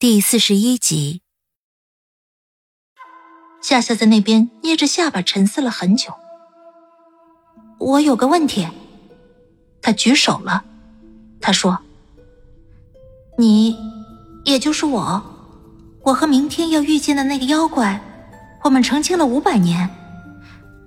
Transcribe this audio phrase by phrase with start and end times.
[0.00, 1.22] 第四十一集。
[3.60, 6.14] 夏夏在那边捏着下巴沉思了很久。
[7.80, 8.68] 我有个问题。
[9.82, 10.64] 他举手了，
[11.40, 11.80] 他说
[13.38, 13.76] ：“你，
[14.44, 15.20] 也就是我，
[16.04, 18.00] 我和明天要遇见的那个妖怪，
[18.62, 19.90] 我们成亲了五百年，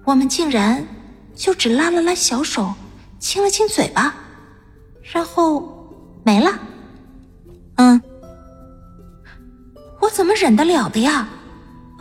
[0.06, 0.88] 我们竟然
[1.36, 2.74] 就只拉了拉小手，
[3.20, 4.16] 亲了亲嘴巴，
[5.02, 6.58] 然后没了。
[7.76, 8.02] 嗯，
[10.02, 11.28] 我怎么忍得了的呀？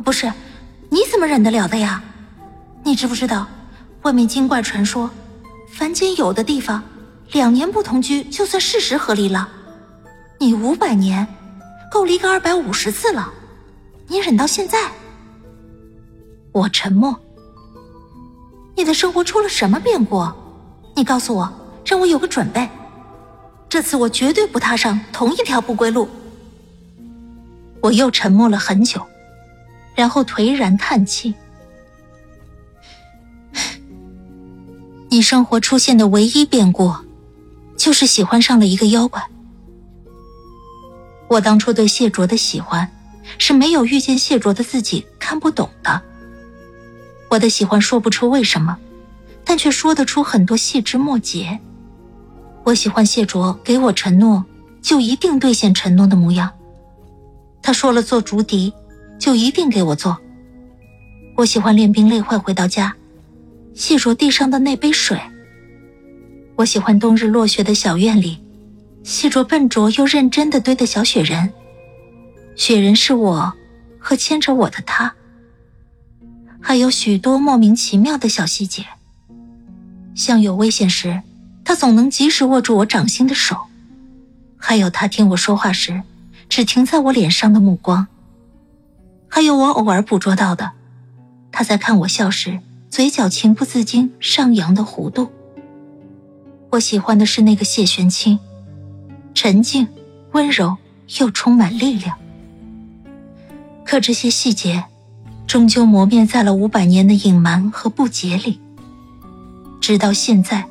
[0.04, 0.32] 不是。”
[0.92, 2.02] 你怎么忍得了的呀？
[2.82, 3.46] 你知不知道，
[4.02, 5.08] 外面精怪传说，
[5.72, 6.82] 凡间有的地方，
[7.30, 9.48] 两年不同居就算事实合离了。
[10.40, 11.24] 你五百年，
[11.92, 13.32] 够离个二百五十次了，
[14.08, 14.90] 你忍到现在？
[16.50, 17.16] 我沉默。
[18.74, 20.26] 你的生活出了什么变故？
[20.96, 21.48] 你告诉我，
[21.86, 22.68] 让我有个准备。
[23.68, 26.08] 这次我绝对不踏上同一条不归路。
[27.80, 29.06] 我又沉默了很久。
[29.94, 31.34] 然后颓然叹气。
[35.10, 36.94] 你生活出现的唯一变故，
[37.76, 39.22] 就是喜欢上了一个妖怪。
[41.28, 42.90] 我当初对谢卓的喜欢，
[43.36, 46.00] 是没有遇见谢卓的自己看不懂的。
[47.28, 48.78] 我的喜欢说不出为什么，
[49.44, 51.58] 但却说得出很多细枝末节。
[52.64, 54.44] 我喜欢谢卓给我承诺，
[54.80, 56.50] 就一定兑现承诺的模样。
[57.62, 58.72] 他说了做竹笛。
[59.20, 60.18] 就一定给我做。
[61.36, 62.96] 我喜欢练兵累坏回到家，
[63.74, 65.20] 细数地上的那杯水。
[66.56, 68.38] 我喜欢冬日落雪的小院里，
[69.04, 71.52] 细着笨拙又认真的堆的小雪人。
[72.56, 73.52] 雪人是我
[73.98, 75.14] 和牵着我的他。
[76.62, 78.86] 还有许多莫名其妙的小细节，
[80.14, 81.20] 像有危险时，
[81.62, 83.54] 他总能及时握住我掌心的手；
[84.56, 86.02] 还有他听我说话时，
[86.50, 88.08] 只停在我脸上的目光。
[89.28, 90.72] 还有我偶尔捕捉到的，
[91.52, 92.58] 他在看我笑时，
[92.90, 95.30] 嘴角情不自禁上扬的弧度。
[96.70, 98.38] 我喜欢的是那个谢玄清，
[99.32, 99.86] 沉静、
[100.32, 100.76] 温柔
[101.18, 102.18] 又充满力量。
[103.84, 104.84] 可这些细节，
[105.46, 108.60] 终究磨灭在了五百年的隐瞒和不解里。
[109.80, 110.64] 直到现在，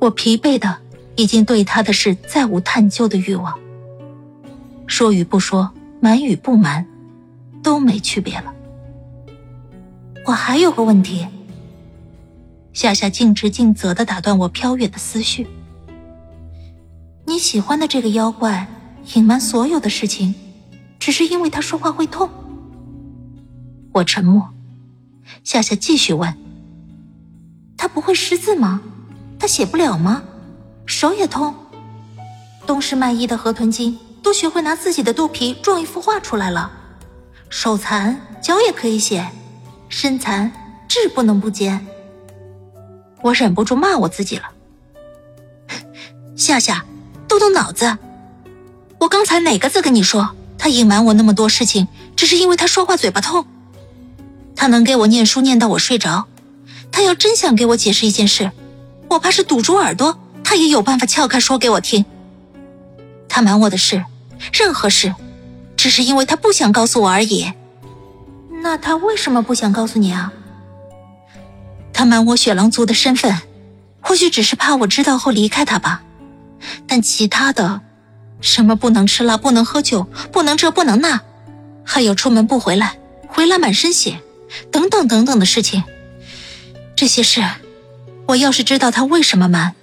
[0.00, 0.78] 我疲惫的
[1.16, 3.58] 已经对他的事再无探究的欲望。
[4.92, 5.70] 说与不说，
[6.00, 6.86] 瞒与不瞒。
[7.62, 8.52] 都没区别了。
[10.26, 11.26] 我还有个问题。
[12.74, 15.46] 夏夏尽职尽责的打断我飘远的思绪。
[17.24, 18.68] 你喜欢的这个妖怪，
[19.14, 20.34] 隐瞒所有的事情，
[20.98, 22.28] 只是因为他说话会痛。
[23.92, 24.50] 我沉默。
[25.42, 26.36] 夏夏继续问
[27.78, 28.82] ：“他不会识字吗？
[29.38, 30.22] 他写不了吗？
[30.84, 31.54] 手也痛？
[32.66, 36.70] 东市卖艺的河豚精都学会拿自己的肚皮撞一幅画出来了。”
[37.50, 39.28] 手残脚也可以写，
[39.88, 40.50] 身残
[40.88, 41.86] 志不能不坚。
[43.20, 44.44] 我忍不住骂我自己了。
[46.34, 46.84] 夏夏，
[47.28, 47.98] 动动脑子！
[48.98, 50.34] 我刚才哪个字跟你说？
[50.58, 53.44] 他隐瞒我那么多事情，只是因为他说话嘴巴痛。
[54.54, 56.26] 他能给我念书念到我睡着，
[56.90, 58.50] 他要真想给我解释一件事，
[59.10, 62.04] 我怕是堵住耳朵，他也有办法撬开说给我听。
[63.28, 64.04] 他瞒我的事，
[64.50, 65.14] 任何事。
[65.76, 67.52] 只是因为他不想告诉我而已。
[68.62, 70.32] 那他为什么不想告诉你啊？
[71.92, 73.36] 他瞒我雪狼族的身份，
[74.00, 76.02] 或许只是怕我知道后离开他吧。
[76.86, 77.80] 但其他的，
[78.40, 81.20] 什么不能吃辣、不能喝酒、不能这不能那，
[81.84, 82.96] 还有出门不回来、
[83.26, 84.20] 回来满身血，
[84.70, 85.82] 等等等等的事情，
[86.94, 87.42] 这些事，
[88.28, 89.74] 我要是知道他为什么瞒，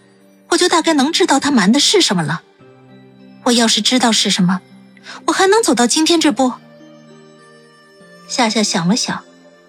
[0.48, 2.42] 我就大概能知道他瞒的是什么了。
[3.50, 4.62] 我要是知道是什么。
[5.26, 6.54] 我还能走到今天这步？
[8.28, 9.24] 夏夏想了想，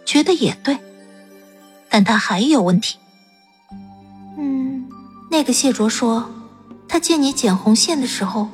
[0.04, 0.78] 觉得也对，
[1.88, 2.98] 但他还有问题。
[4.36, 4.86] 嗯，
[5.30, 6.30] 那个谢卓说，
[6.88, 8.50] 他见你剪红线的时候，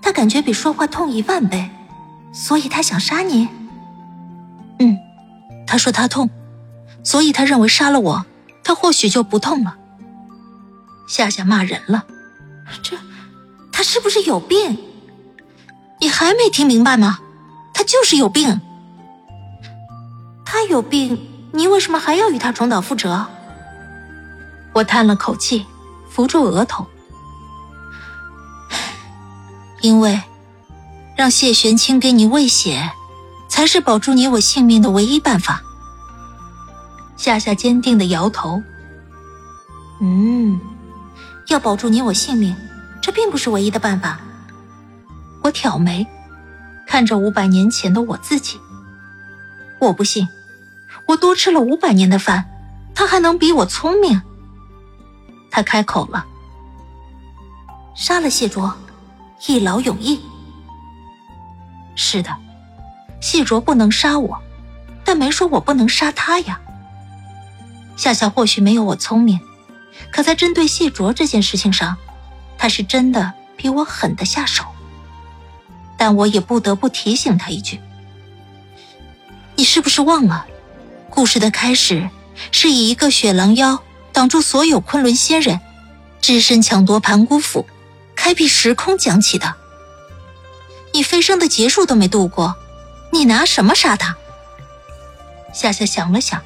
[0.00, 1.68] 他感觉比说话痛一万倍，
[2.32, 3.48] 所以他想杀你。
[4.78, 4.96] 嗯，
[5.66, 6.30] 他说他痛，
[7.02, 8.26] 所以他认为杀了我，
[8.62, 9.76] 他或许就不痛了。
[11.08, 12.06] 夏夏骂人了，
[12.80, 12.96] 这，
[13.78, 14.76] 他是不是有病？
[16.00, 17.20] 你还没听明白吗？
[17.72, 18.60] 他就是有病。
[20.44, 21.16] 他有病，
[21.52, 23.26] 你为什么还要与他重蹈覆辙？
[24.72, 25.64] 我叹了口气，
[26.10, 26.88] 扶住额头。
[29.80, 30.20] 因为，
[31.16, 32.90] 让谢玄清给你喂血，
[33.48, 35.62] 才是保住你我性命的唯一办法。
[37.16, 38.60] 夏夏坚定的摇头。
[40.00, 40.58] 嗯，
[41.46, 42.56] 要保住你我性命，
[43.08, 44.20] 这并不是唯一的办法。
[45.42, 46.06] 我挑眉，
[46.86, 48.60] 看着五百年前的我自己。
[49.78, 50.28] 我不信，
[51.06, 52.44] 我多吃了五百年的饭，
[52.94, 54.20] 他还能比我聪明？
[55.50, 56.26] 他开口了
[57.96, 58.76] ：“杀了谢卓，
[59.46, 60.20] 一劳永逸。”
[61.96, 62.36] 是的，
[63.22, 64.38] 谢卓不能杀我，
[65.02, 66.60] 但没说我不能杀他呀。
[67.96, 69.40] 夏夏或许没有我聪明，
[70.12, 71.96] 可在针对谢卓这件事情上，
[72.58, 74.64] 他是真的比我狠得下手。
[75.96, 77.80] 但我也不得不提醒他一句
[79.56, 80.46] ：“你是不是忘了，
[81.10, 82.08] 故事的开始
[82.52, 83.82] 是以一个雪狼妖
[84.12, 85.60] 挡住所有昆仑仙人，
[86.20, 87.66] 只身抢夺盘古府，
[88.14, 89.54] 开辟时空讲起的？
[90.94, 92.54] 你飞升的劫数都没度过，
[93.12, 94.16] 你拿什么杀他？”
[95.52, 96.40] 夏夏想了想，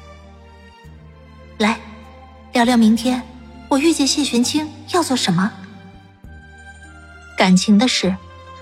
[1.59, 1.79] 来，
[2.53, 3.21] 聊聊明天
[3.69, 5.51] 我遇见谢玄清要做什么？
[7.43, 8.15] 感情的事。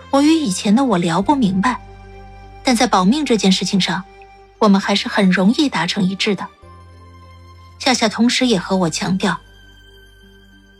[0.09, 1.79] 我与以前的我聊不明白，
[2.63, 4.03] 但在保命这件事情上，
[4.57, 6.47] 我们还是很容易达成一致的。
[7.77, 9.39] 夏夏同时也和我强调，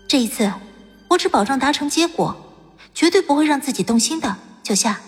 [0.07, 0.51] 这一次
[1.09, 2.36] 我只保证达成结果，
[2.95, 4.36] 绝对不会让自己动心的。
[4.63, 5.00] 九夏，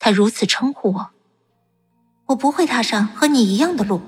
[0.00, 1.10] 他如此称呼我，
[2.26, 4.02] 我不会踏上和你一样的路。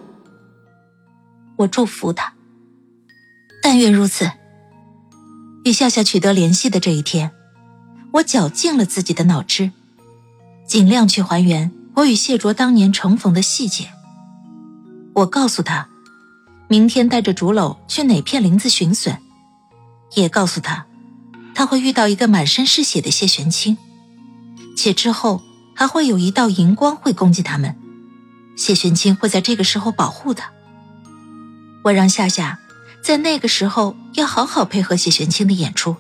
[1.59, 2.33] 我祝福他，
[3.63, 4.29] 但愿如此。
[5.65, 7.31] 与夏夏取得联系的这一天。
[8.13, 9.71] 我绞尽了自己的脑汁，
[10.67, 13.91] 尽量去还原我与谢卓当年重逢的细节。
[15.15, 15.89] 我告诉他，
[16.69, 19.19] 明天带着竹篓去哪片林子寻笋，
[20.15, 20.87] 也告诉他，
[21.55, 23.77] 他会遇到一个满身是血的谢玄清，
[24.77, 25.43] 且之后
[25.75, 27.75] 还会有一道银光会攻击他们，
[28.57, 30.51] 谢玄清会在这个时候保护他。
[31.85, 32.59] 我让夏夏
[33.03, 35.97] 在那个时候要好好配合谢玄清的演出。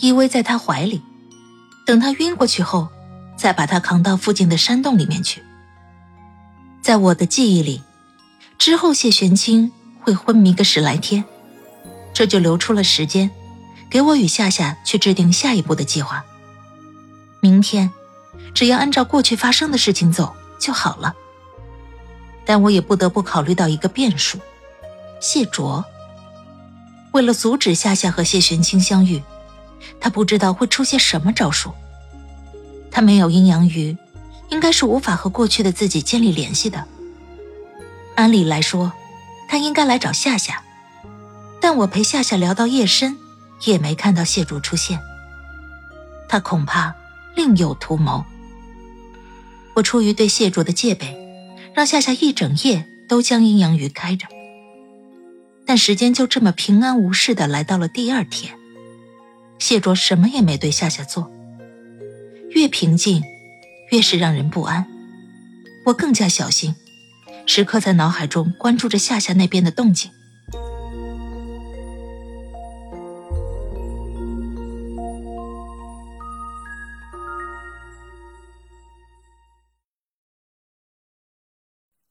[0.00, 1.02] 依偎在他怀里，
[1.86, 2.88] 等他晕过去后，
[3.36, 5.42] 再把他扛到附近的山洞里面去。
[6.82, 7.82] 在我的记忆里，
[8.58, 9.70] 之后谢玄清
[10.00, 11.24] 会昏迷个十来天，
[12.14, 13.30] 这就留出了时间，
[13.90, 16.24] 给我与夏夏去制定下一步的计划。
[17.40, 17.90] 明天，
[18.54, 21.14] 只要按照过去发生的事情走就好了。
[22.46, 24.38] 但我也不得不考虑到一个变数：
[25.20, 25.84] 谢卓。
[27.12, 29.22] 为了阻止夏夏和谢玄清相遇。
[30.00, 31.72] 他不知道会出现什么招数。
[32.90, 33.96] 他没有阴阳鱼，
[34.48, 36.84] 应该是无法和过去的自己建立联系的。
[38.16, 38.92] 按理来说，
[39.48, 40.62] 他应该来找夏夏，
[41.60, 43.16] 但我陪夏夏聊到夜深，
[43.64, 45.00] 也没看到谢主出现。
[46.28, 46.94] 他恐怕
[47.34, 48.24] 另有图谋。
[49.74, 51.16] 我出于对谢主的戒备，
[51.74, 54.26] 让夏夏一整夜都将阴阳鱼开着。
[55.64, 58.59] 但时间就这么平安无事的来到了第二天。
[59.60, 61.30] 谢卓什么也没对夏夏做，
[62.48, 63.22] 越平静，
[63.90, 64.84] 越是让人不安。
[65.86, 66.74] 我更加小心，
[67.46, 70.10] 时刻在脑海中关注着夏夏那边的动静。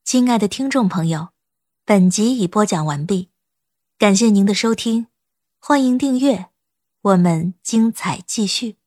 [0.05, 1.29] 亲爱的听众朋友，
[1.83, 3.29] 本集已播讲完毕，
[3.97, 5.07] 感谢您的收听，
[5.59, 6.48] 欢迎订阅。
[7.01, 8.78] 我们精彩继续。